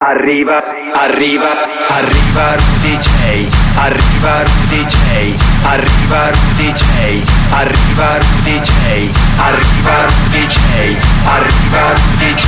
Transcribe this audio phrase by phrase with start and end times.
[0.00, 0.62] Arriva,
[0.94, 1.48] arriva,
[1.90, 10.58] arriva un DJ, arriva un DJ, arriva un DJ arriva Rudy J, arriva Rudy J,
[11.24, 12.46] arriva Rudy J,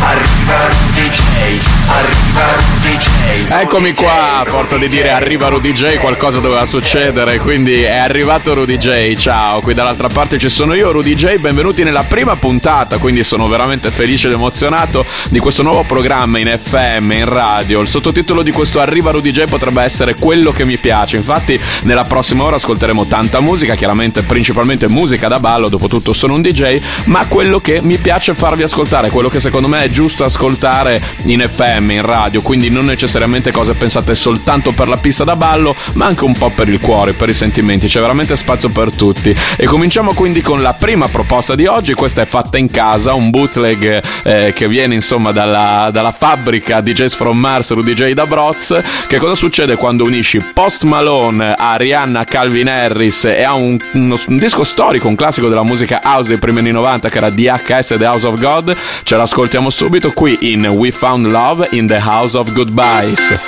[0.00, 3.50] arriva Rudy J, arriva Rudy J.
[3.50, 8.54] Eccomi qua, a forza di dire arriva Rudy J, qualcosa doveva succedere, quindi è arrivato
[8.54, 9.14] Rudy J.
[9.14, 13.48] Ciao, qui dall'altra parte ci sono io, Rudy J, benvenuti nella prima puntata, quindi sono
[13.48, 17.80] veramente felice ed emozionato di questo nuovo programma in FM in radio.
[17.80, 21.16] Il sottotitolo di questo Arriva Rudy J potrebbe essere quello che mi piace.
[21.16, 26.42] Infatti, nella prossima ora ascolteremo tanta musica, chiaramente principalmente musica da ballo, dopotutto sono un
[26.42, 31.00] DJ, ma quello che mi piace farvi ascoltare, quello che secondo me è giusto ascoltare
[31.24, 35.74] in FM, in radio, quindi non necessariamente cose pensate soltanto per la pista da ballo,
[35.94, 37.86] ma anche un po' per il cuore, per i sentimenti.
[37.86, 39.34] C'è veramente spazio per tutti.
[39.56, 41.94] E cominciamo quindi con la prima proposta di oggi.
[41.94, 47.14] Questa è fatta in casa, un bootleg eh, che viene insomma dalla, dalla fabbrica DJs
[47.14, 48.80] from Mars, Rudy J da Broz.
[49.06, 54.15] Che cosa succede quando unisci Post Malone a Rihanna Calvin Harris e a un, uno,
[54.28, 57.96] un disco storico, un classico della musica house dei primi anni 90 che era DHS
[57.98, 58.76] The House of God?
[59.02, 63.38] Ce l'ascoltiamo subito qui in We Found Love in the House of Goodbyes.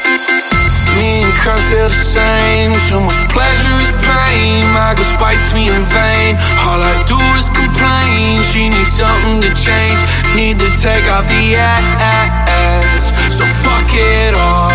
[0.96, 2.72] Me and Kurt feel the same.
[2.88, 4.66] Too much pleasure is pain.
[4.72, 6.36] My girl spites me in vain.
[6.66, 8.42] All I do is complain.
[8.50, 10.00] She needs something to change.
[10.34, 13.34] Need to take off the ass.
[13.36, 14.67] So fuck it all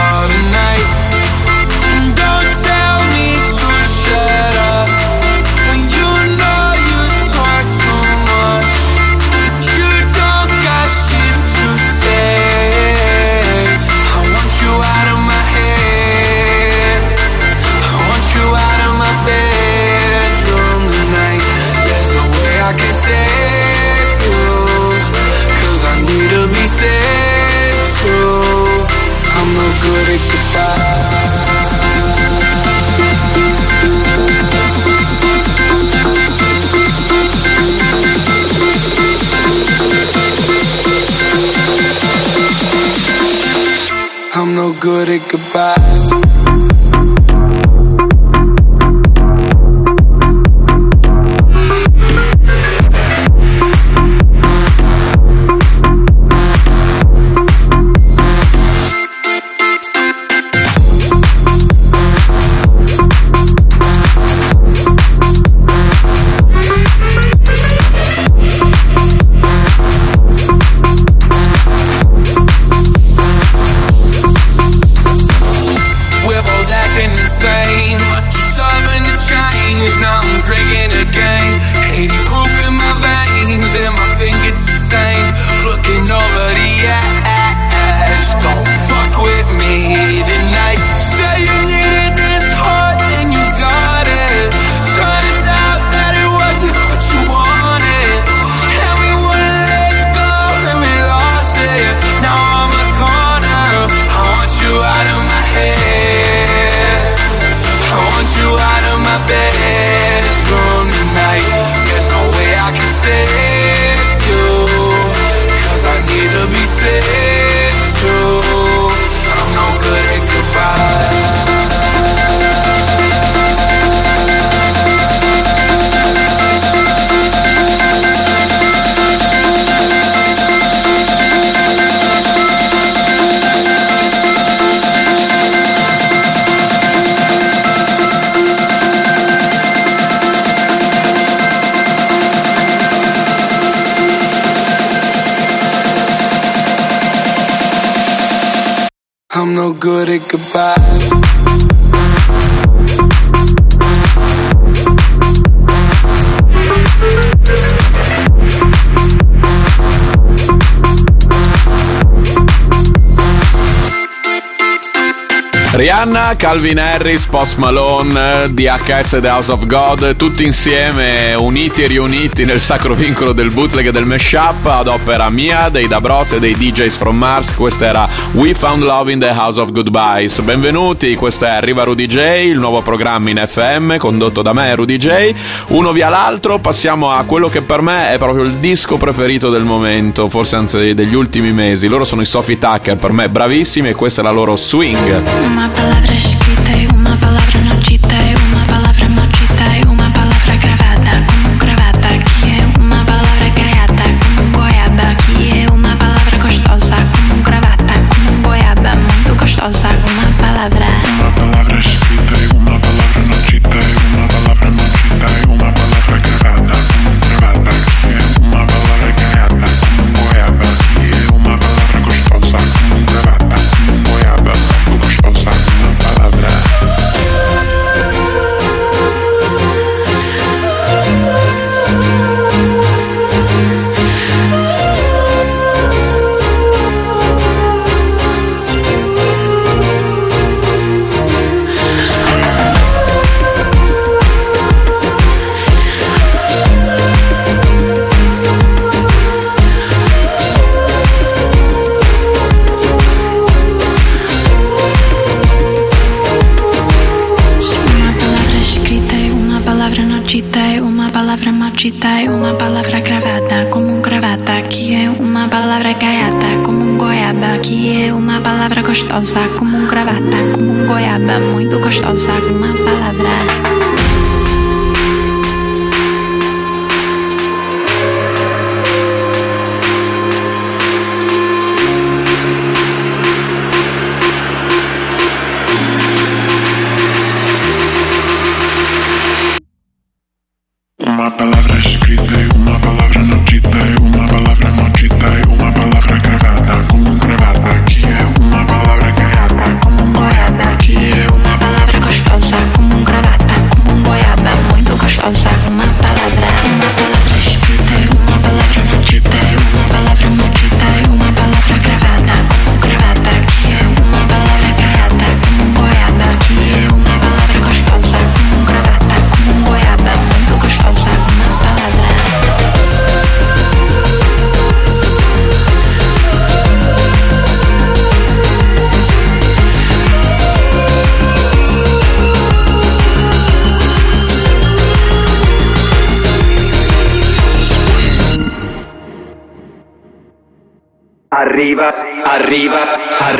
[165.83, 172.45] Rihanna, Calvin Harris, Post Malone, DHS The House of God, tutti insieme, uniti e riuniti
[172.45, 176.55] nel sacro vincolo del bootleg e del mashup ad opera mia, dei Dabroz e dei
[176.55, 177.53] DJs from Mars.
[177.53, 180.39] Questa era We Found Love in the House of Goodbyes.
[180.39, 184.95] Benvenuti, questa è Arriva Rudy J, il nuovo programma in FM condotto da me, Rudy
[184.95, 185.33] J.
[185.67, 189.63] Uno via l'altro, passiamo a quello che per me è proprio il disco preferito del
[189.63, 191.89] momento, forse anzi degli ultimi mesi.
[191.89, 195.72] Loro sono i Sophie Tucker, per me bravissimi e questa è la loro swing.
[195.75, 196.42] palabras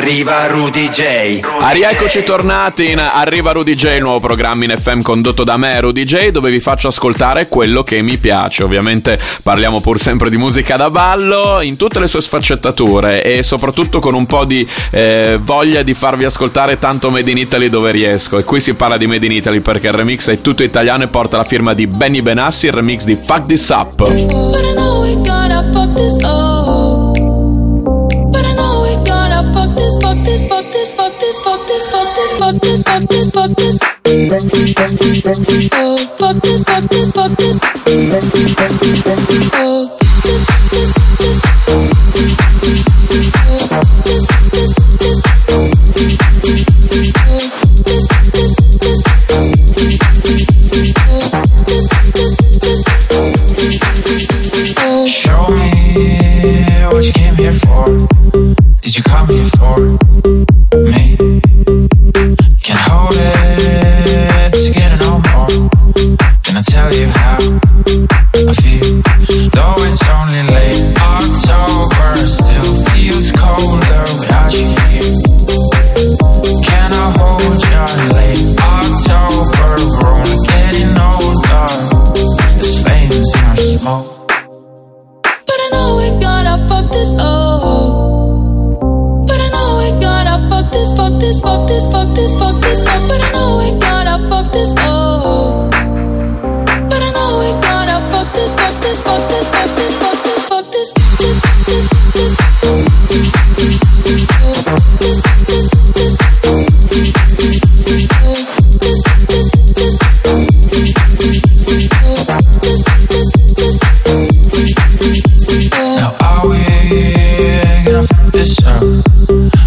[0.04, 1.40] Arriva Rudy J.
[1.60, 6.04] Arieccoci tornati in Arriva Rudy J, il nuovo programma in FM condotto da me, Rudy
[6.04, 8.64] J, dove vi faccio ascoltare quello che mi piace.
[8.64, 13.98] Ovviamente parliamo pur sempre di musica da ballo in tutte le sue sfaccettature e soprattutto
[13.98, 18.36] con un po' di eh, voglia di farvi ascoltare tanto Made in Italy dove riesco.
[18.36, 21.06] E qui si parla di Made in Italy perché il remix è tutto italiano e
[21.06, 23.94] porta la firma di Benny Benassi, il remix di Fuck This Up.
[23.96, 26.33] But I know we gotta fuck this up.
[31.24, 33.78] this, fuck this, fuck this, fuck this, fuck this, fuck this.
[35.72, 37.60] Oh, fuck this, fuck this, fuck this.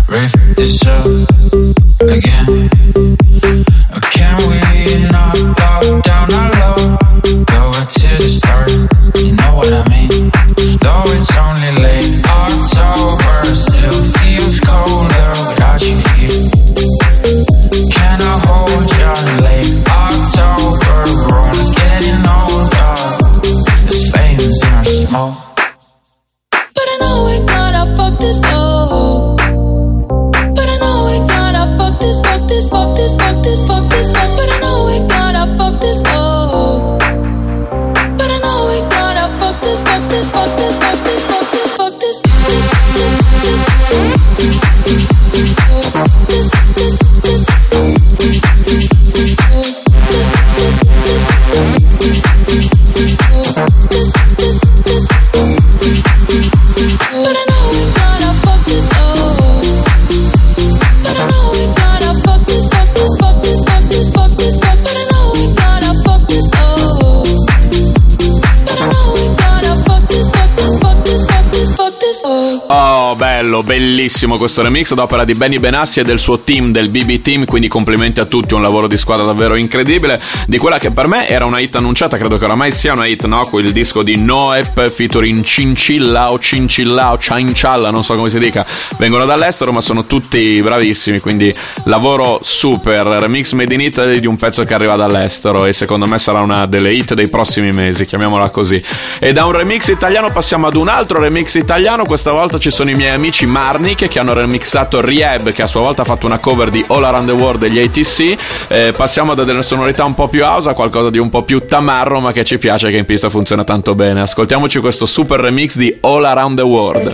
[0.07, 1.05] this this up
[2.01, 2.69] again.
[4.11, 5.35] Can we not
[6.03, 6.46] down?
[74.07, 77.43] Bellissimo questo remix ad opera di Benny Benassi e del suo team, del BB Team,
[77.43, 81.27] quindi complimenti a tutti, un lavoro di squadra davvero incredibile, di quella che per me
[81.27, 83.45] era una hit annunciata, credo che oramai sia una hit, no?
[83.55, 88.65] Il disco di Noep featuring Cincilla o Cincilla o Ciancialla, non so come si dica,
[88.97, 94.37] vengono dall'estero ma sono tutti bravissimi, quindi lavoro super, remix made in Italy di un
[94.37, 98.51] pezzo che arriva dall'estero e secondo me sarà una delle hit dei prossimi mesi, chiamiamola
[98.51, 98.81] così.
[99.19, 102.89] E da un remix italiano passiamo ad un altro remix italiano, questa volta ci sono
[102.89, 103.45] i miei amici
[103.97, 107.03] Marnik che hanno remixato Rehab che a sua volta ha fatto una cover di All
[107.03, 108.37] Around the World degli ATC.
[108.67, 111.65] Eh, passiamo da delle sonorità un po' più house a qualcosa di un po' più
[111.65, 114.21] tamarro ma che ci piace che in pista funziona tanto bene.
[114.21, 117.11] Ascoltiamoci questo super remix di All Around the World.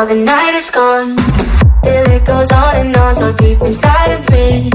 [0.00, 1.14] How the night is gone.
[1.84, 4.70] Till it goes on and on, so deep inside of me.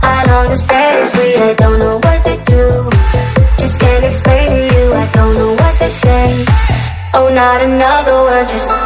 [0.00, 1.36] I long to set it free.
[1.36, 2.64] I don't know what to do.
[3.58, 4.84] Just can't explain to you.
[4.94, 6.46] I don't know what to say.
[7.12, 8.83] Oh, not another word, just.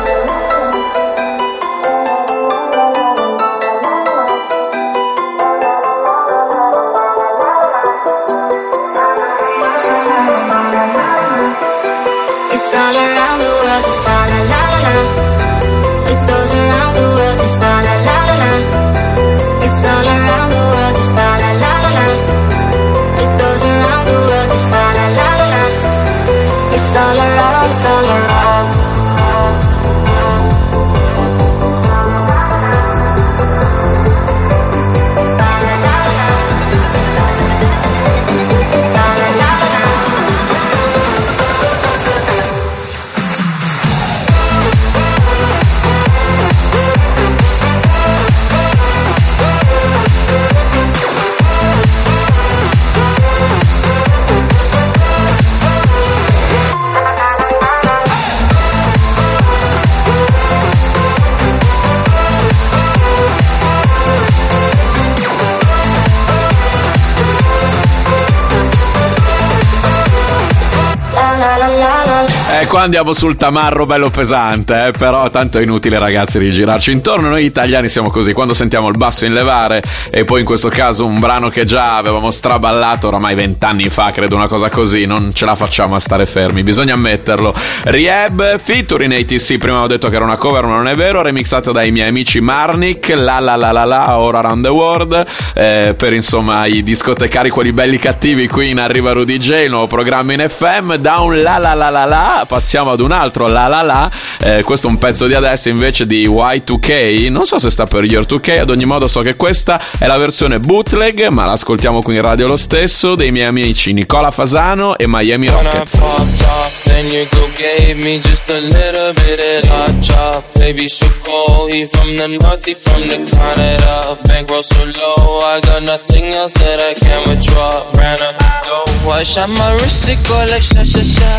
[72.59, 72.61] La.
[72.61, 77.29] E qua andiamo sul tamarro bello pesante, eh, però tanto è inutile ragazzi rigirarci intorno,
[77.29, 81.07] noi italiani siamo così, quando sentiamo il basso in levare e poi in questo caso
[81.07, 85.45] un brano che già avevamo straballato oramai vent'anni fa, credo una cosa così, non ce
[85.45, 87.55] la facciamo a stare fermi, bisogna ammetterlo.
[87.85, 91.71] Rehab, featuring ATC, prima avevo detto che era una cover ma non è vero, remixata
[91.71, 96.13] dai miei amici Marnik, la la la la la, All Around the World, eh, per
[96.13, 100.45] insomma i discotecari, quelli belli cattivi, qui in Arriva Rudy J, il nuovo programma in
[100.49, 104.11] FM, da un la la la la la passiamo ad un altro la la la
[104.41, 108.05] eh, questo è un pezzo di adesso invece di Y2K non so se sta per
[108.05, 112.17] Year 2K ad ogni modo so che questa è la versione bootleg ma l'ascoltiamo qui
[112.17, 116.43] in radio lo stesso dei miei amici Nicola Fasano e Miami When I Rocket popped
[116.43, 120.45] off, then your girl gave me just a little bit of hot chop.
[120.55, 124.19] Baby, so cold, he from the north, he from the Canada.
[124.25, 127.71] Bankroll so low, I got nothing else that I can withdraw.
[127.95, 131.33] Ran up the dough, I shot my wrist, it go like sha sha sha,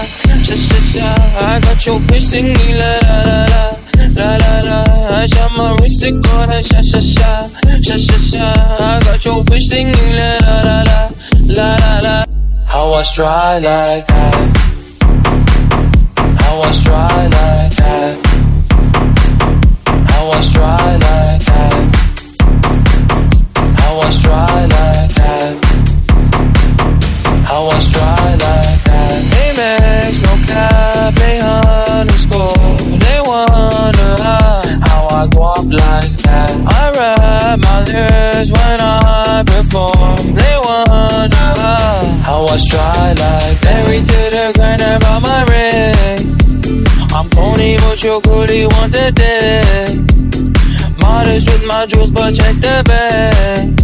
[0.44, 0.99] sha sha sha.
[1.02, 3.80] I got your bitch singing la la la la.
[4.16, 4.84] La la la,
[5.16, 7.48] I shot my wrist, it go like sha sha sha,
[7.82, 8.46] sha sha sha.
[8.80, 11.10] I got your bitch singing la la la la,
[11.46, 12.26] la la la.
[12.66, 14.34] How I stride like that.
[16.42, 18.16] How I stride like that.
[20.10, 21.19] How I stride like
[48.00, 51.02] but your want the dick.
[51.02, 53.76] Modest with my jewels, but check the bag.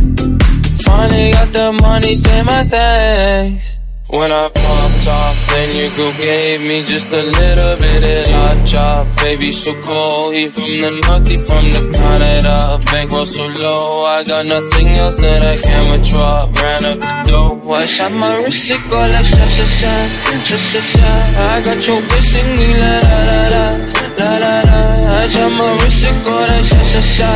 [0.83, 3.77] Finally got the money, say my thanks.
[4.07, 8.67] When I popped off, then your girl gave me just a little bit of hot
[8.67, 9.07] chop.
[9.23, 12.79] Baby, so cold, he from the north, he from the Canada.
[12.85, 16.49] Bankroll so low, I got nothing else that I can withdraw.
[16.61, 20.07] Ran up the dough, I shot my wrist, it go like sha sha sha,
[20.43, 21.07] sha sha sha.
[21.51, 23.94] I got your bitch singing la la la la.
[24.17, 24.79] La la la,
[25.23, 27.31] I shot my wrist, it go like sha sha sha,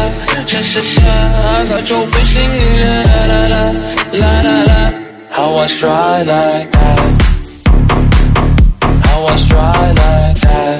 [0.45, 1.01] sha sha sha.
[1.01, 3.63] I got your bitch singing la la la,
[4.21, 4.79] la la la.
[5.29, 7.11] How I try like that.
[9.05, 10.79] How I try like that.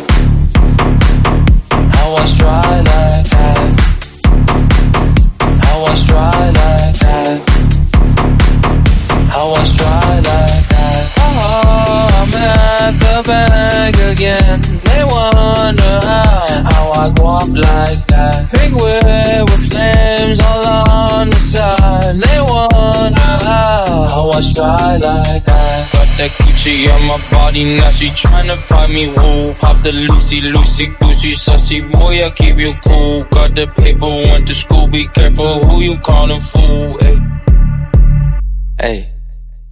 [1.95, 3.69] How I try like that.
[5.63, 6.68] How I try like
[13.23, 14.61] the again.
[14.87, 18.49] They wonder how, how I go like that.
[18.51, 22.15] Pink whip with flames all on the side.
[22.15, 25.89] They wonder how, how I try like that.
[25.91, 29.53] Got that Gucci on my body, now she tryna find me woo.
[29.55, 33.23] Pop the Lucy, Lucy, Goosey, sussy boy, I keep you cool.
[33.25, 36.97] Got the paper, went to school, be careful who you callin' fool.
[36.99, 37.19] Hey,
[38.79, 39.18] hey.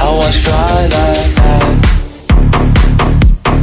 [0.00, 1.74] How I try like that.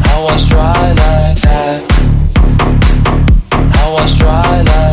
[0.05, 1.79] How I try like that.
[3.73, 4.84] How I try like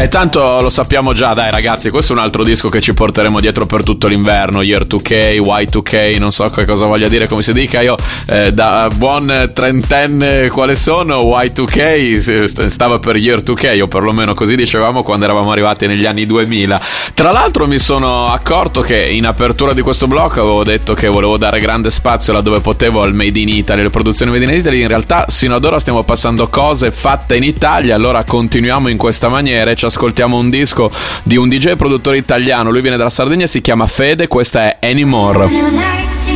[0.00, 3.40] E tanto lo sappiamo già, dai ragazzi, questo è un altro disco che ci porteremo
[3.40, 7.52] dietro per tutto l'inverno, Year 2K, Y2K, non so che cosa voglia dire, come si
[7.52, 7.96] dica, io
[8.28, 14.54] eh, da buon trentenne quale sono, Y2K st- stava per Year 2K, o perlomeno così
[14.54, 16.80] dicevamo quando eravamo arrivati negli anni 2000.
[17.14, 21.36] Tra l'altro mi sono accorto che in apertura di questo blocco avevo detto che volevo
[21.38, 24.86] dare grande spazio laddove potevo al Made in Italy, le produzioni Made in Italy, in
[24.86, 29.72] realtà sino ad ora stiamo passando cose fatte in Italia, allora continuiamo in questa maniera
[29.72, 30.90] e ci ascoltiamo un disco
[31.22, 36.27] di un DJ produttore italiano, lui viene dalla Sardegna, si chiama Fede, questa è Anymore.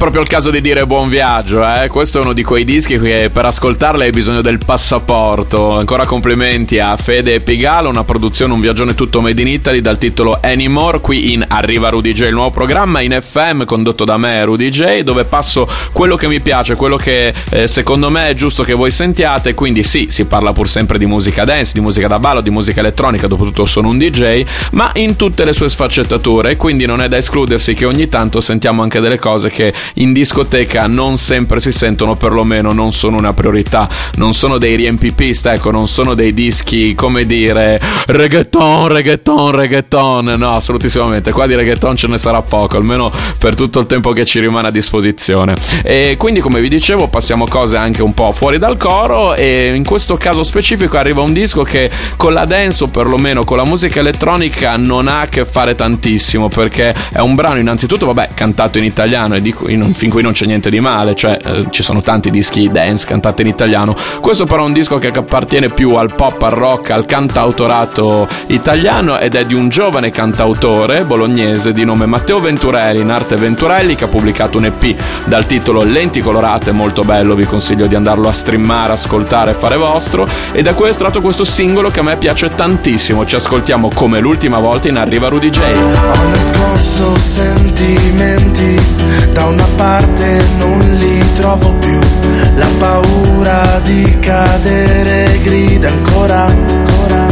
[0.00, 1.88] Proprio il caso di dire buon viaggio, eh?
[1.88, 5.76] Questo è uno di quei dischi che per ascoltarli hai bisogno del passaporto.
[5.76, 9.98] Ancora complimenti a Fede e Pigalo, una produzione, un viaggione tutto made in Italy dal
[9.98, 14.42] titolo Anymore, qui in Arriva Rudy J, il nuovo programma in FM condotto da me,
[14.42, 18.62] Rudy J, dove passo quello che mi piace, quello che eh, secondo me è giusto
[18.62, 22.18] che voi sentiate, quindi sì, si parla pur sempre di musica dance, di musica da
[22.18, 26.86] ballo, di musica elettronica, dopotutto sono un DJ, ma in tutte le sue sfaccettature, quindi
[26.86, 31.18] non è da escludersi che ogni tanto sentiamo anche delle cose che in discoteca non
[31.18, 36.14] sempre si sentono, perlomeno non sono una priorità, non sono dei riempipista, ecco, non sono
[36.14, 42.42] dei dischi, come dire, reggaeton, reggaeton, reggaeton, no, assolutissimamente, qua di reggaeton ce ne sarà
[42.42, 45.54] poco, almeno per tutto il tempo che ci rimane a disposizione.
[45.82, 49.84] E quindi, come vi dicevo, passiamo cose anche un po' fuori dal coro e in
[49.84, 54.00] questo caso specifico arriva un disco che con la dance o perlomeno con la musica
[54.00, 58.84] elettronica non ha a che fare tantissimo perché è un brano innanzitutto, vabbè, cantato in
[58.84, 61.82] italiano e di cui non- fin qui non c'è niente di male, cioè eh, ci
[61.82, 63.94] sono tanti dischi dance cantati in italiano.
[64.20, 69.18] Questo però è un disco che appartiene più al pop, al rock, al cantautorato italiano
[69.18, 74.04] ed è di un giovane cantautore bolognese di nome Matteo Venturelli, in arte Venturelli, che
[74.04, 78.32] ha pubblicato un EP dal titolo Lenti colorate, molto bello, vi consiglio di andarlo a
[78.32, 80.28] streamare, ascoltare fare vostro.
[80.52, 83.24] E da cui è estratto questo singolo che a me piace tantissimo.
[83.24, 85.58] Ci ascoltiamo come l'ultima volta in Arriva Rudy J.
[85.60, 88.78] Ho nascosto sentimenti,
[89.32, 91.98] da una parte non li trovo più.
[92.54, 97.26] La paura di cadere grida ancora, ancora.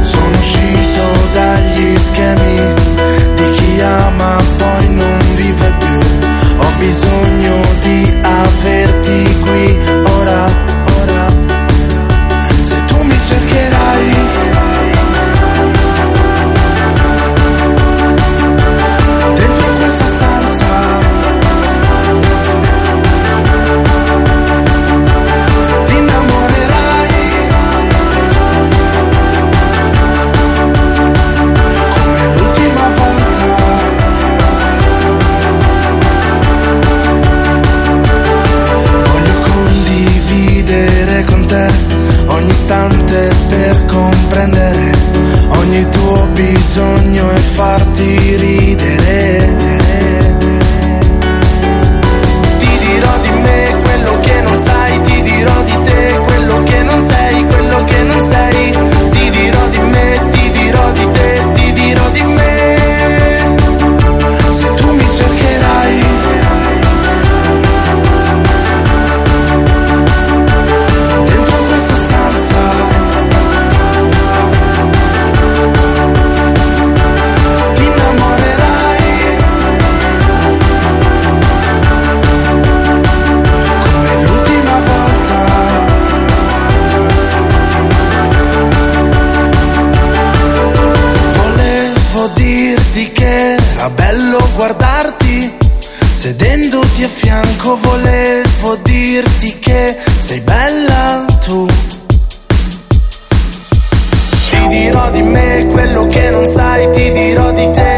[0.00, 2.74] Sono uscito dagli schemi
[3.34, 5.98] di chi ama poi non vive più.
[6.58, 9.78] Ho bisogno di averti qui
[97.04, 97.76] a fianco.
[97.76, 101.66] Volevo dirti che sei bella tu.
[104.48, 107.91] Ti dirò di me quello che non sai, ti dirò di te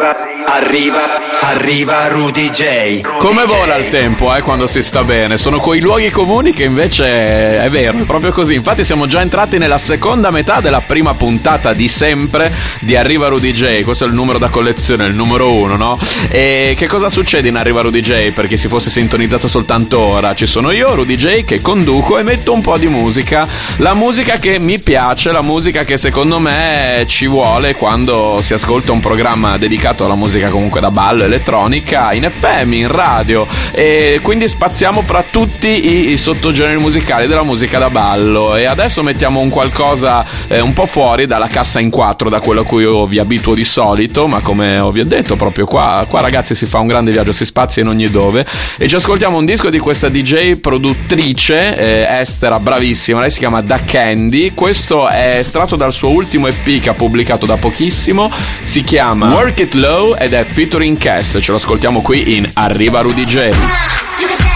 [0.00, 1.19] Arriva, arriva,
[1.50, 3.00] arriva Rudy J.
[3.18, 5.36] Come vola il tempo, eh, quando si sta bene.
[5.36, 8.54] Sono quei luoghi comuni che invece è vero, è proprio così.
[8.54, 13.52] Infatti siamo già entrati nella seconda metà della prima puntata di sempre di Arriva Rudy
[13.52, 13.82] J.
[13.82, 15.98] Questo è il numero da collezione, il numero uno, no?
[16.28, 18.32] E che cosa succede in Arriva Rudy J?
[18.32, 22.22] Per chi si fosse sintonizzato soltanto ora, ci sono io, Rudy J, che conduco e
[22.22, 23.46] metto un po' di musica.
[23.78, 28.92] La musica che mi piace, la musica che secondo me ci vuole quando si ascolta
[28.92, 33.46] un programma dedicato alla musica comunque da ballo, elettronica, in FM, in radio.
[33.72, 38.54] E quindi spaziamo fra tutti i, i sottogeneri musicali della musica da ballo.
[38.56, 42.60] E adesso mettiamo un qualcosa eh, un po' fuori dalla cassa in quattro, da quello
[42.60, 46.20] a cui io vi abituo di solito, ma come vi ho detto proprio qua, qua
[46.20, 48.44] ragazzi si fa un grande viaggio, si spazia in ogni dove.
[48.76, 53.62] E ci ascoltiamo un disco di questa DJ produttrice eh, estera, bravissima, lei si chiama
[53.62, 54.52] Da Candy.
[54.54, 58.30] Questo è estratto dal suo ultimo EP che ha pubblicato da pochissimo,
[58.62, 60.98] si chiama Work It Low ed è featuring
[61.30, 64.49] Ce lo ascoltiamo qui in Arriva Rudy J.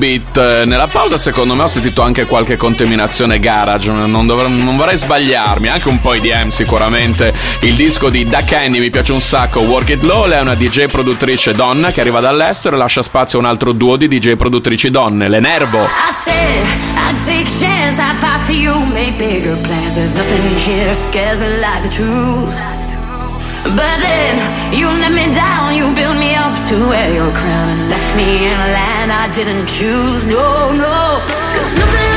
[0.00, 0.36] breakbeat.
[0.38, 3.90] Eh, Nella pausa, secondo me, ho sentito anche qualche contaminazione garage.
[3.92, 5.68] Non, dovr- non vorrei sbagliarmi.
[5.68, 7.32] Anche un po' IDM, sicuramente.
[7.60, 9.60] Il disco di Da Candy mi piace un sacco.
[9.60, 10.26] Work It Low.
[10.26, 13.72] Lei è una DJ produttrice donna che arriva dall'estero e lascia spazio a un altro
[13.72, 15.82] duo di DJ produttrici donne, le Nervo.
[15.84, 16.64] I said
[16.96, 19.94] I'd take chance, I'd fight for you, make bigger plans.
[19.94, 22.79] There's nothing here scares me like the truth.
[23.64, 24.34] But then
[24.72, 28.46] you let me down, you built me up to wear your crown and left me
[28.46, 30.24] in a land I didn't choose.
[30.26, 31.20] No, no,
[31.54, 32.09] cause nothing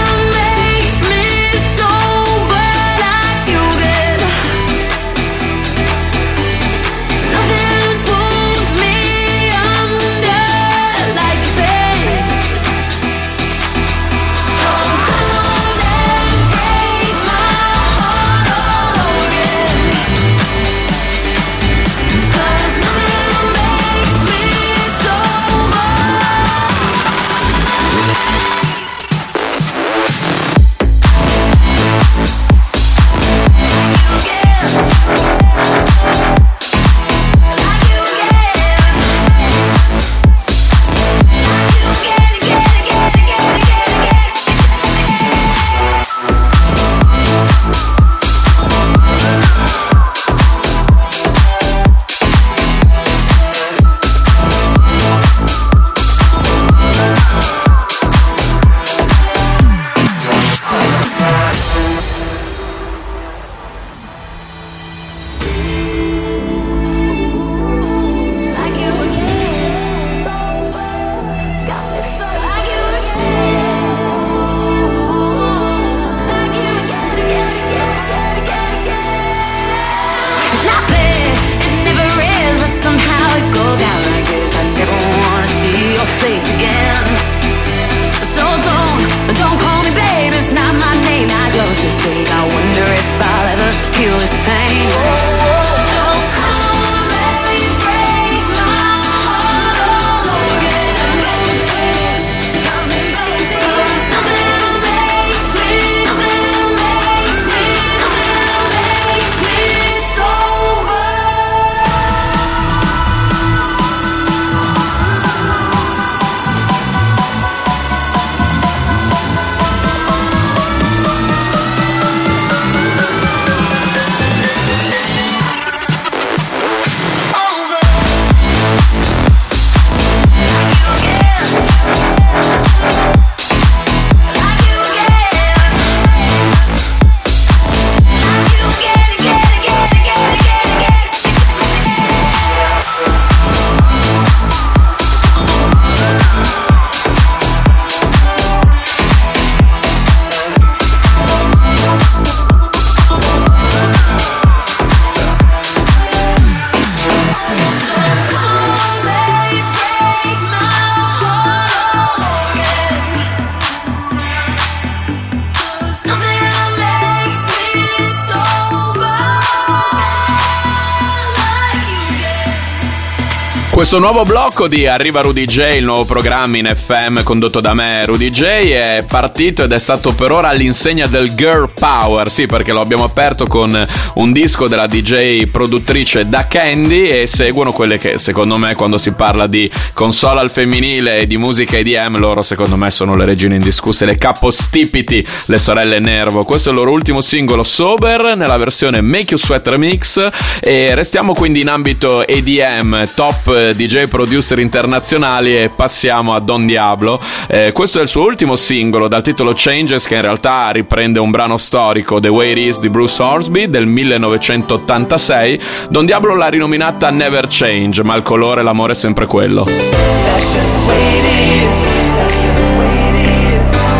[173.83, 178.05] Questo nuovo blocco di Arriva Rudy J, il nuovo programma in FM condotto da me,
[178.05, 182.31] Rudy J, è partito ed è stato per ora all'insegna del Girl Power.
[182.31, 187.73] Sì, perché lo abbiamo aperto con un disco della DJ produttrice Da Candy e seguono
[187.73, 192.19] quelle che secondo me quando si parla di console al femminile e di musica EDM,
[192.19, 196.45] loro secondo me sono le regine indiscusse, le capostipiti, le sorelle Nervo.
[196.45, 200.29] Questo è il loro ultimo singolo Sober nella versione Make You Sweat Remix
[200.61, 207.19] e restiamo quindi in ambito EDM, top DJ producer internazionali e passiamo a Don Diablo.
[207.47, 211.31] Eh, questo è il suo ultimo singolo dal titolo Changes che in realtà riprende un
[211.31, 215.59] brano storico, The Way It Is di Bruce Horsby del 1986.
[215.89, 219.63] Don Diablo l'ha rinominata Never Change, ma il colore e l'amore è sempre quello.
[219.63, 221.25] That's just the way it
[221.63, 221.91] is.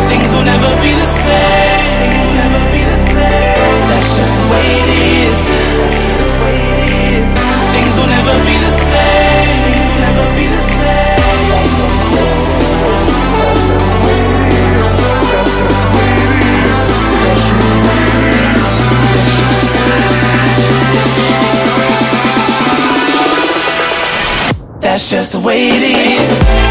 [0.08, 1.63] Things will never be the same.
[25.10, 26.63] Just the way it is.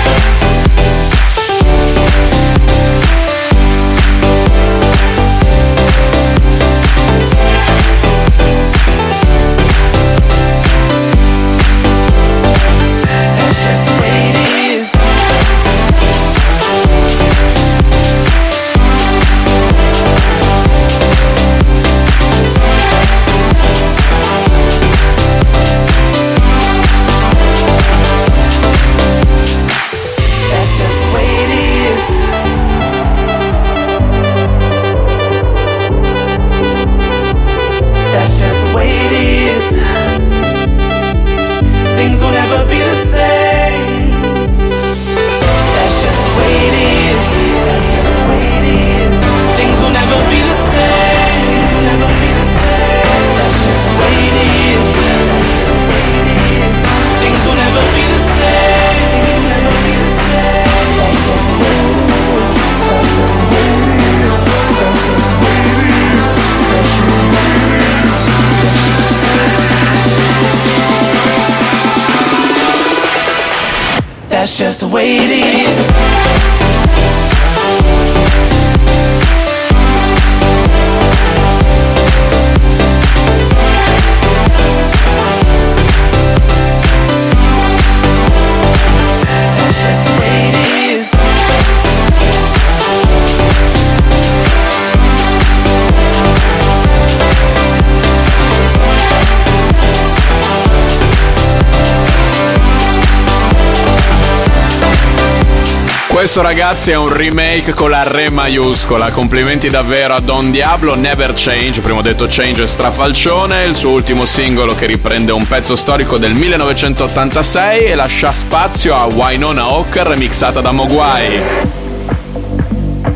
[106.23, 109.11] Questo ragazzi è un remake con la re maiuscola.
[109.11, 114.73] Complimenti davvero a Don Diablo, Never Change, prima detto Change strafalcione, il suo ultimo singolo
[114.73, 120.71] che riprende un pezzo storico del 1986 e lascia spazio a Winona Hawker remixata da
[120.71, 121.41] Mogwai.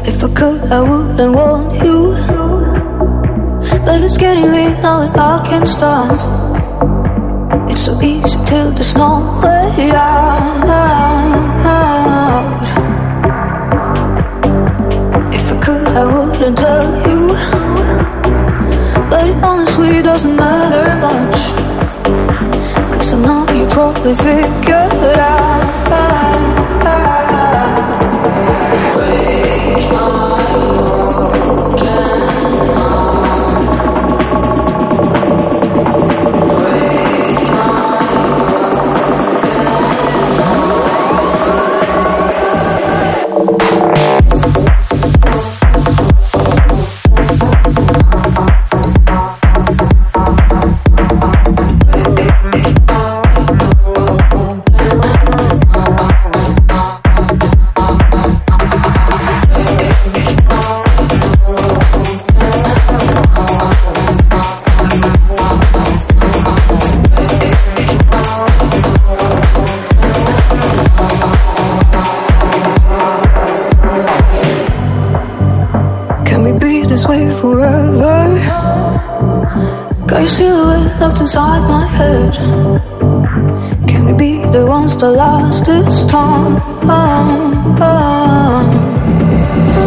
[0.03, 2.14] If I could, I wouldn't want you.
[3.86, 6.12] But it's getting late now and I can't stop.
[7.70, 10.58] It's so easy till there's no way out.
[16.00, 17.28] I wouldn't tell you.
[19.10, 21.39] But it honestly doesn't matter much.
[22.93, 25.76] Cause I know you probably figured out.
[80.18, 82.34] Your silhouette locked inside my head.
[83.88, 86.55] Can we be the ones that last this time?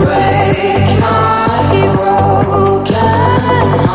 [0.04, 3.89] Break my broken heart.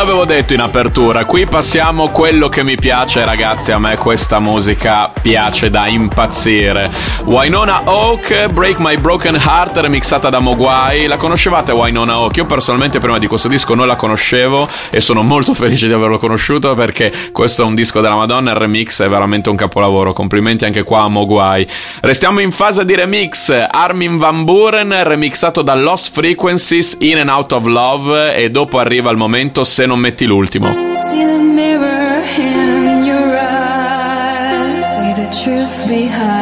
[0.00, 3.70] L'avevo detto in apertura, qui passiamo quello che mi piace, ragazzi.
[3.70, 6.90] A me questa musica piace da impazzire.
[7.24, 11.06] Wynonna Oak, Break My Broken Heart, remixata da Mogwai.
[11.06, 12.38] La conoscevate Wynonna Oak?
[12.38, 16.16] Io personalmente prima di questo disco non la conoscevo e sono molto felice di averlo
[16.16, 18.52] conosciuto perché questo è un disco della Madonna.
[18.52, 20.14] Il remix è veramente un capolavoro.
[20.14, 21.66] Complimenti anche qua a Mogwai.
[22.00, 23.50] Restiamo in fase di remix.
[23.70, 28.34] Armin Van Buren, remixato da Lost Frequencies, In and Out of Love.
[28.34, 30.68] E dopo arriva il momento se non metti l'ultimo.
[30.94, 34.84] See the mirror in your eyes.
[34.84, 36.39] See the truth behind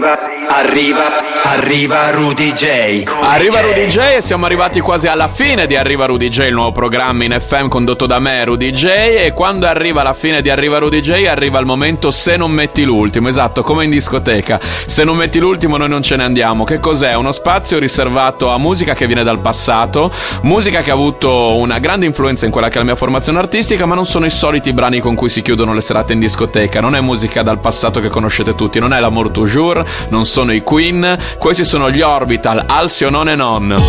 [0.00, 0.16] Arriva,
[0.48, 1.02] arriva,
[1.42, 3.02] arriva Rudy J.
[3.20, 6.72] Arriva Rudy J e siamo arrivati quasi alla fine di Arriva Rudy J, il nuovo
[6.72, 8.86] programma in FM condotto da me, Rudy J.
[8.86, 12.84] E quando arriva la fine di Arriva Rudy J, arriva il momento se non metti
[12.84, 14.58] l'ultimo, esatto, come in discoteca.
[14.86, 16.64] Se non metti l'ultimo, noi non ce ne andiamo.
[16.64, 17.12] Che cos'è?
[17.12, 20.10] Uno spazio riservato a musica che viene dal passato,
[20.44, 23.84] musica che ha avuto una grande influenza in quella che è la mia formazione artistica,
[23.84, 26.80] ma non sono i soliti brani con cui si chiudono le serate in discoteca.
[26.80, 30.62] Non è musica dal passato che conoscete tutti, non è l'Amour Toujours, non sono i
[30.62, 33.82] Queen, questi sono gli Orbital, Alcyon on and on.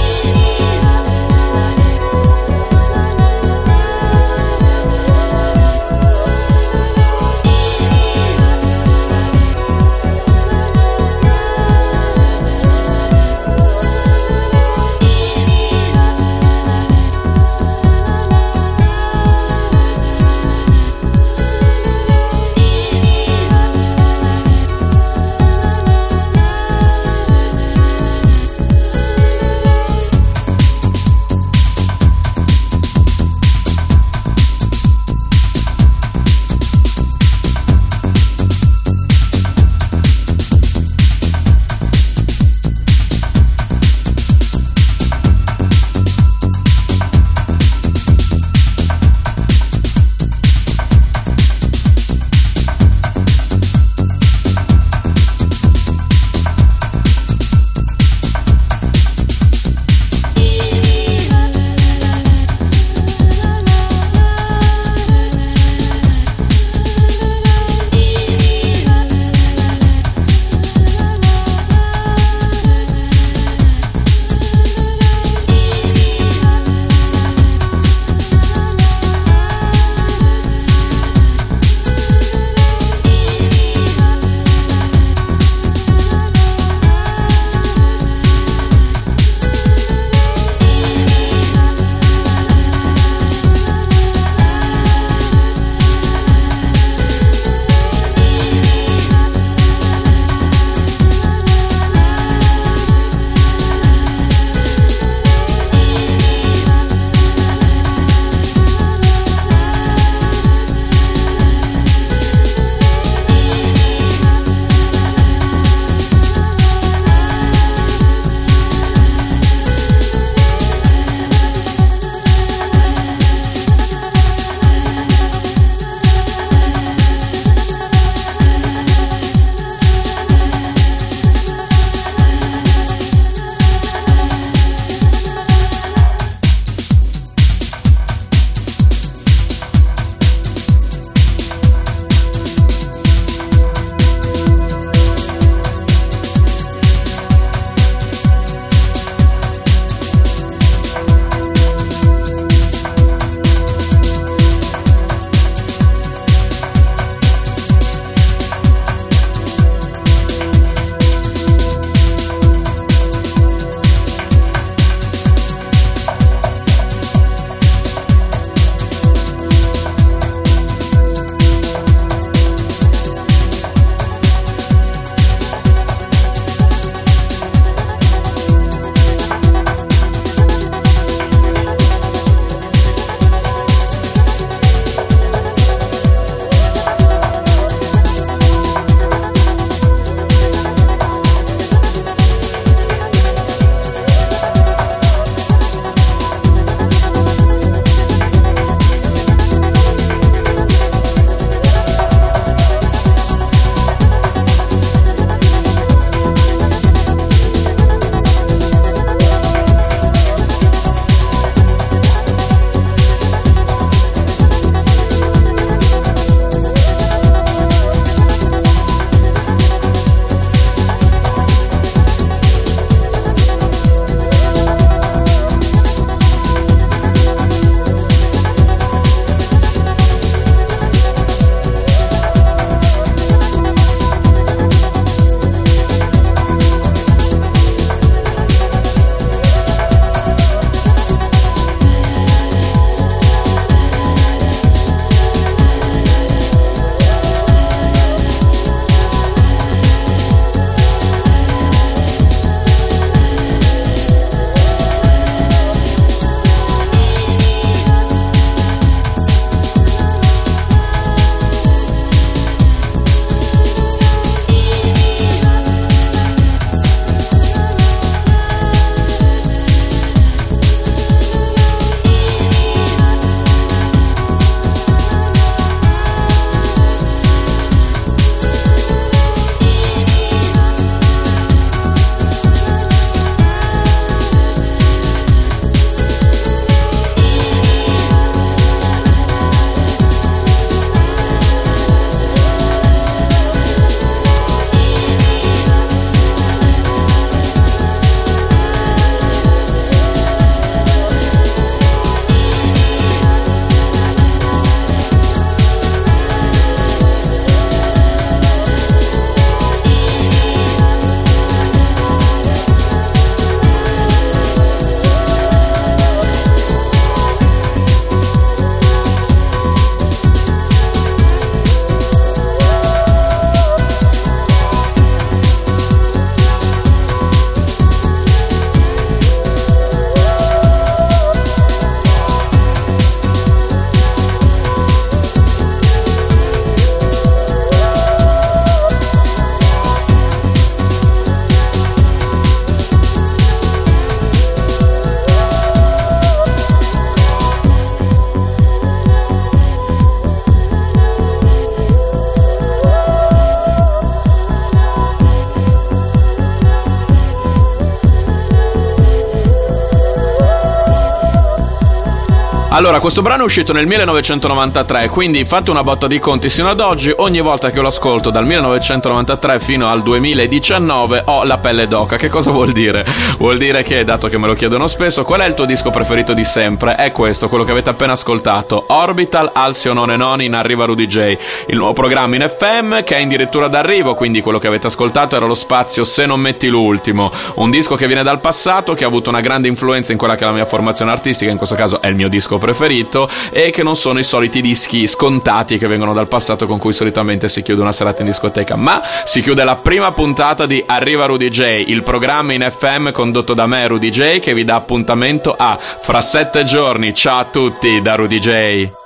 [362.82, 366.80] Allora, questo brano è uscito nel 1993, quindi fate una botta di conti sino ad
[366.80, 372.18] oggi, ogni volta che lo ascolto dal 1993 fino al 2019 ho la pelle d'oca.
[372.18, 373.06] Che cosa vuol dire?
[373.38, 376.34] Vuol dire che, dato che me lo chiedono spesso, qual è il tuo disco preferito
[376.34, 376.96] di sempre?
[376.96, 381.38] È questo, quello che avete appena ascoltato, Orbital Alcyon e Non in Arriva Rudy J,
[381.68, 385.46] il nuovo programma in FM che è addirittura d'arrivo, quindi quello che avete ascoltato era
[385.46, 389.30] lo spazio Se non metti l'ultimo, un disco che viene dal passato, che ha avuto
[389.30, 392.08] una grande influenza in quella che è la mia formazione artistica, in questo caso è
[392.08, 396.28] il mio disco preferito, e che non sono i soliti dischi scontati che vengono dal
[396.28, 400.12] passato con cui solitamente si chiude una serata in discoteca, ma si chiude la prima
[400.12, 404.54] puntata di Arriva Rudy J, il programma in FM condotto da me Rudy J che
[404.54, 407.14] vi dà appuntamento a fra sette giorni.
[407.14, 409.01] Ciao a tutti da Rudy J.